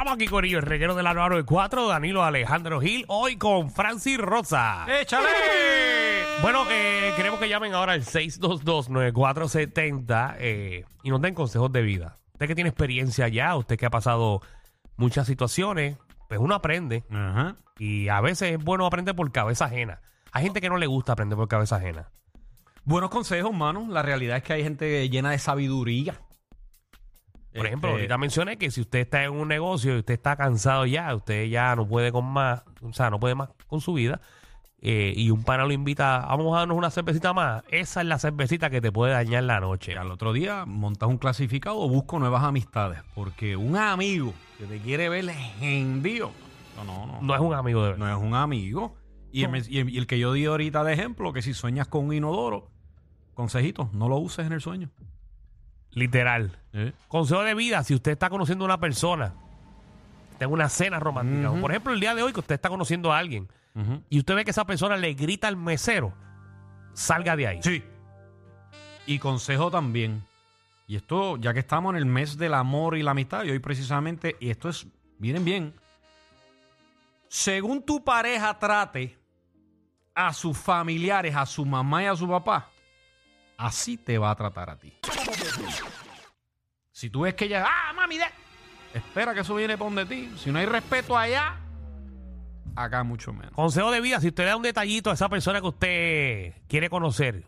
[0.00, 4.86] Estamos aquí con ellos, el reguero de 4, Danilo Alejandro Gil, hoy con Francis Rosa.
[4.88, 5.28] ¡Échale!
[6.40, 12.16] Bueno, eh, queremos que llamen ahora al 622-9470 eh, y nos den consejos de vida.
[12.32, 14.40] Usted que tiene experiencia ya, usted que ha pasado
[14.96, 15.98] muchas situaciones,
[16.30, 17.56] pues uno aprende Ajá.
[17.78, 20.00] y a veces es bueno aprender por cabeza ajena.
[20.32, 22.08] Hay gente que no le gusta aprender por cabeza ajena.
[22.84, 23.86] Buenos consejos, mano.
[23.90, 26.18] La realidad es que hay gente llena de sabiduría.
[27.54, 30.36] Por ejemplo, Este, ahorita mencioné que si usted está en un negocio y usted está
[30.36, 33.92] cansado ya, usted ya no puede con más, o sea, no puede más con su
[33.94, 34.20] vida,
[34.82, 38.18] eh, y un pana lo invita, vamos a darnos una cervecita más, esa es la
[38.18, 39.96] cervecita que te puede dañar la noche.
[39.98, 43.00] al otro día montas un clasificado o busco nuevas amistades.
[43.14, 45.28] Porque un amigo que te quiere ver
[45.60, 46.30] hendido.
[46.76, 47.20] No, no, no.
[47.20, 48.06] No es un amigo de verdad.
[48.06, 48.94] No es un amigo.
[49.32, 51.86] Y, el, y el- y el que yo di ahorita de ejemplo, que si sueñas
[51.88, 52.70] con un inodoro,
[53.34, 54.88] consejito, no lo uses en el sueño.
[55.92, 56.58] Literal.
[56.72, 56.92] ¿Eh?
[57.08, 59.34] Consejo de vida, si usted está conociendo a una persona,
[60.38, 63.18] en una cena romántica, por ejemplo el día de hoy que usted está conociendo a
[63.18, 63.48] alguien,
[64.08, 66.12] y usted ve que esa persona le grita al mesero,
[66.92, 67.60] salga de ahí.
[67.62, 67.82] Sí.
[69.06, 70.22] Y consejo también.
[70.86, 73.58] Y esto, ya que estamos en el mes del amor y la amistad, y hoy
[73.58, 74.86] precisamente, y esto es,
[75.18, 75.74] miren bien,
[77.28, 79.16] según tu pareja trate
[80.14, 82.68] a sus familiares, a su mamá y a su papá,
[83.56, 84.92] así te va a tratar a ti.
[86.92, 88.24] Si tú ves que ella, ah, mami, de-",
[88.94, 90.30] espera que eso viene por donde ti.
[90.36, 91.56] Si no hay respeto allá,
[92.76, 93.52] acá mucho menos.
[93.52, 96.90] Consejo de vida, si usted le da un detallito a esa persona que usted quiere
[96.90, 97.44] conocer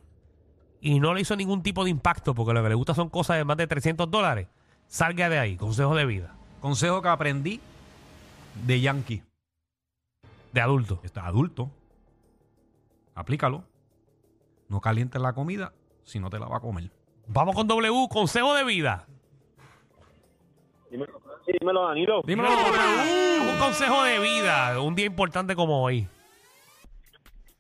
[0.81, 3.37] y no le hizo ningún tipo de impacto porque lo que le gusta son cosas
[3.37, 4.49] de más de 300 dólares,
[4.87, 5.57] salga de ahí.
[5.57, 7.61] Consejo de vida, Consejo que aprendí
[8.65, 9.23] de Yankee.
[10.53, 11.01] de adulto.
[11.03, 11.71] Está adulto.
[13.15, 13.65] Aplícalo.
[14.69, 15.73] No calientes la comida
[16.05, 16.91] si no te la va a comer.
[17.33, 19.07] Vamos con W, consejo de vida.
[20.91, 22.23] Dímelo, sí, dímelo, Danilo.
[22.27, 22.51] Dímelo.
[22.51, 26.07] Un consejo de vida, un día importante como hoy.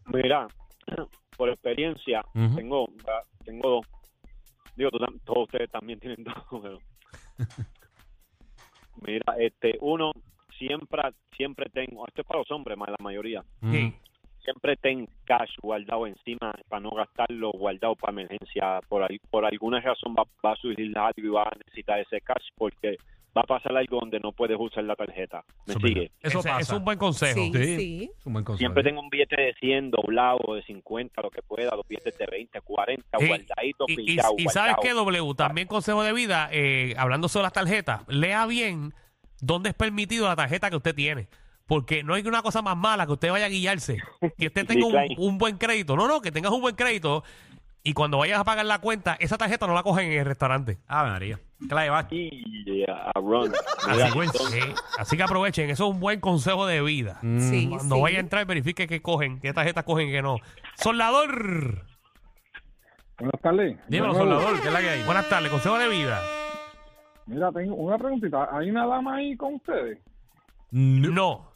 [0.06, 0.47] Mira,
[1.37, 2.55] por experiencia, Ujú.
[2.56, 2.87] tengo
[3.44, 3.87] tengo dos.
[4.77, 6.34] Digo, tú tam- todos ustedes también tienen dos.
[6.62, 6.78] pero-
[9.00, 10.12] Mira, este, uno,
[10.59, 11.03] siempre,
[11.37, 13.94] siempre tengo, esto es para los hombres, más la mayoría, Sí.
[14.44, 15.09] siempre ten
[15.47, 18.80] cash guardado encima para no gastarlo guardado para emergencia.
[18.88, 22.20] Por, ahí- por alguna razón va, va a surgir algo y va a necesitar ese
[22.20, 22.97] cash porque
[23.36, 25.42] va a pasar algo donde no puedes usar la tarjeta.
[25.66, 26.10] ¿Me Eso es sigue?
[26.20, 26.60] Eso Ese- pasa.
[26.60, 27.34] Es un buen consejo.
[27.41, 27.76] Sí, Sí.
[27.76, 28.10] sí.
[28.19, 28.58] Es un buen consejo.
[28.58, 32.26] Siempre tengo un billete de 100 doblado, de 50, lo que pueda, los billetes de
[32.30, 33.26] 20, 40, Sí.
[33.26, 37.44] guardaditos, Y, y- pillados, y sabes qué, W, también consejo de vida, eh, hablando sobre
[37.44, 38.92] las tarjetas, lea bien
[39.41, 41.28] dónde es permitido la tarjeta que usted tiene.
[41.72, 43.97] Porque no hay una cosa más mala que usted vaya a guiarse.
[44.37, 45.97] Que usted tenga un, buen crédito.
[45.97, 47.25] No, no, que tengas un buen crédito
[47.83, 50.81] y cuando vayas a pagar la cuenta, esa tarjeta no la cogen en el restaurante.
[50.87, 51.41] Ah, María.
[51.66, 52.15] Que la llevaste.
[52.15, 53.53] Y a run.
[53.91, 54.60] Mira, Así, sí.
[54.99, 57.21] Así que aprovechen, eso es un buen consejo de vida.
[57.22, 58.03] Sí, Cuando sí.
[58.03, 60.37] vaya a entrar, verifique qué cogen, qué tarjetas cogen y qué no.
[60.75, 61.87] Soldador.
[63.19, 63.78] Buenas tardes.
[63.89, 65.03] Dímelo, soldador, ¿qué es la que hay?
[65.04, 66.21] Buenas tardes, consejo de vida.
[67.25, 68.47] Mira, tengo una preguntita.
[68.53, 70.00] ¿Hay una dama ahí con ustedes?
[70.71, 71.52] No.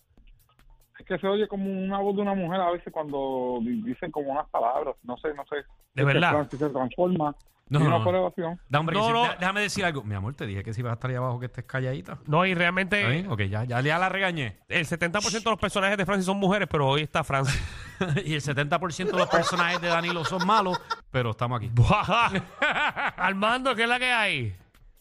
[1.08, 4.10] Es que se oye como una voz de una mujer a veces cuando di- dicen
[4.10, 4.96] como unas palabras.
[5.04, 5.56] No sé, no sé.
[5.94, 6.44] ¿De Si verdad?
[6.50, 7.32] Se, si se transforma.
[7.68, 8.04] No, en una no.
[8.04, 8.60] correlación.
[8.68, 9.22] Da, hombre, No, no.
[9.24, 10.02] dé- déjame decir algo.
[10.02, 12.18] Mi amor, te dije que si vas a estar ahí abajo que estés calladita.
[12.26, 13.30] No, y ¿Está realmente bien?
[13.30, 14.56] Ok, ya, ya, ya la regañé.
[14.68, 17.54] el 70% de los personajes de Francis son mujeres, pero hoy está Francis.
[18.24, 20.80] y el 70% de los personajes de Danilo son malos,
[21.12, 21.70] pero estamos aquí.
[23.16, 24.56] Armando, ¿qué es la que hay?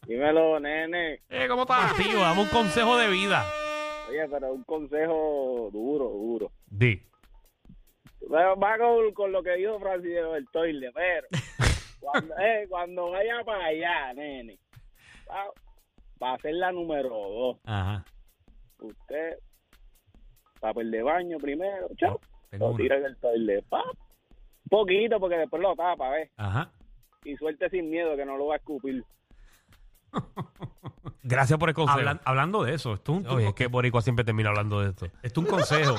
[0.07, 1.21] Dímelo, nene.
[1.29, 1.95] Eh, ¿Cómo estás?
[1.95, 3.43] Tío, dame un consejo de vida.
[4.09, 6.51] Oye, pero un consejo duro, duro.
[6.67, 7.01] Di.
[8.31, 11.27] Va con, con lo que dijo Francis del toile, pero
[11.99, 14.57] cuando, eh, cuando vaya para allá, nene,
[15.29, 15.45] va,
[16.21, 17.57] va a ser la número dos.
[17.65, 18.03] Ajá.
[18.79, 19.37] Usted,
[20.59, 22.19] papel de baño primero, chao.
[22.49, 23.83] Tengo Lo tira en el toile, pa.
[23.83, 26.31] Un poquito, porque después lo tapa, ¿ves?
[26.37, 26.71] Ajá.
[27.23, 29.03] Y suelte sin miedo, que no lo va a escupir.
[31.27, 31.99] Gracias por el consejo.
[31.99, 34.89] Hablan- hablando de eso, esto es un, Oye, es que Boricua siempre termina hablando de
[34.89, 35.05] esto.
[35.05, 35.95] esto es un consejo.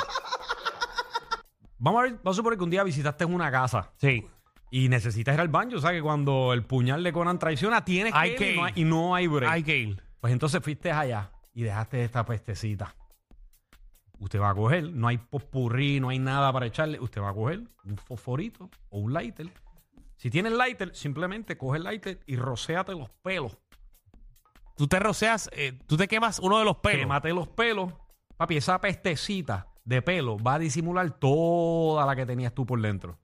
[1.78, 4.24] Vamos a ver, vamos a suponer que un día visitaste una casa Sí.
[4.70, 5.78] y necesitas ir al baño.
[5.78, 8.56] O sea que cuando el puñal de Conan traiciona, tienes que Hay ir que y,
[8.56, 8.72] no ir.
[8.74, 9.50] hay, y no hay break.
[9.52, 10.02] Hay que ir.
[10.20, 12.94] Pues entonces fuiste allá y dejaste esta pestecita.
[14.18, 16.98] Usted va a coger, no hay popurrí, no hay nada para echarle.
[17.00, 19.50] Usted va a coger un fosforito o un lighter.
[20.16, 23.58] Si tienes lighter, simplemente coge el lighter y rocéate los pelos.
[24.76, 27.00] Tú te roceas, eh, tú te quemas uno de los pelos.
[27.00, 27.92] Quémate los pelos.
[28.36, 33.18] Papi, esa pestecita de pelo va a disimular toda la que tenías tú por dentro.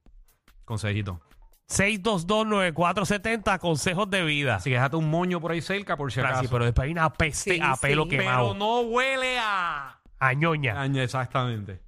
[0.65, 1.21] Consejito.
[1.69, 4.57] 6229470, consejos de vida.
[4.57, 6.35] Así que déjate un moño por ahí cerca por si acaso.
[6.35, 8.11] Francis, pero después hay una peste Sí, a pelo sí.
[8.11, 8.49] quemado.
[8.53, 10.01] Pero no huele a...
[10.19, 10.81] A ñoña.
[10.81, 11.83] Año, exactamente.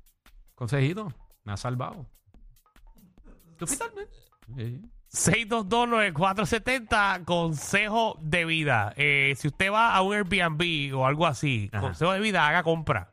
[0.55, 1.13] Consejito,
[1.45, 2.07] me ha salvado.
[3.57, 4.13] ¿Tú fuiste al médico?
[4.57, 4.83] Sí.
[5.15, 8.93] 6229470, consejo de vida.
[8.97, 11.81] Eh, si usted va a un Airbnb o algo así, Ajá.
[11.83, 13.11] consejo de vida, haga compra.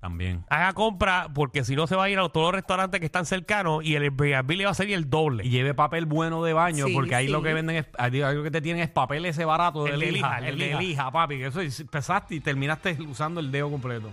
[0.00, 0.44] También.
[0.50, 3.24] Haga compra porque si no se va a ir a todos los restaurantes que están
[3.24, 5.46] cercanos y el Airbnb le va a salir el doble.
[5.46, 7.32] Y lleve papel bueno de baño, Sí, porque ahí sí.
[7.32, 10.00] lo que venden es, ahí algo que te tienen es papel ese barato de El
[10.00, 10.78] de lija, lija, el de lija.
[10.80, 14.10] lija, papi, que eso es- empezaste y terminaste usando el dedo completo.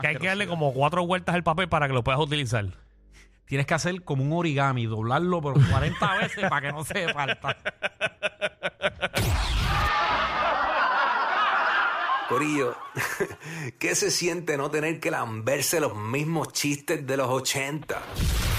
[0.00, 2.64] que hay que darle como cuatro vueltas al papel para que lo puedas utilizar.
[3.50, 7.56] Tienes que hacer como un origami, doblarlo por 40 veces para que no se falta.
[12.28, 12.76] Corillo,
[13.80, 18.00] ¿qué se siente no tener que lamberse los mismos chistes de los 80?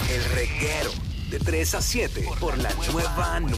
[0.09, 0.91] El reguero
[1.29, 3.39] de 3 a 7 por la nueva